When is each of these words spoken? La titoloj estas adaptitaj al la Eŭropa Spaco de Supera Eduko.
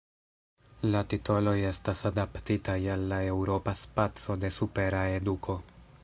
La 0.93 1.01
titoloj 1.13 1.53
estas 1.71 2.01
adaptitaj 2.09 2.77
al 2.93 3.05
la 3.11 3.19
Eŭropa 3.33 3.75
Spaco 3.83 4.39
de 4.45 4.51
Supera 4.57 5.03
Eduko. 5.19 5.59